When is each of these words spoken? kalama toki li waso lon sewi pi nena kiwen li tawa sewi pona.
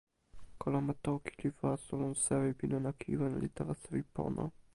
kalama 0.61 0.93
toki 1.03 1.31
li 1.41 1.49
waso 1.59 1.91
lon 2.01 2.13
sewi 2.25 2.51
pi 2.59 2.65
nena 2.71 2.91
kiwen 3.01 3.33
li 3.41 3.49
tawa 3.57 3.73
sewi 3.83 4.01
pona. 4.13 4.43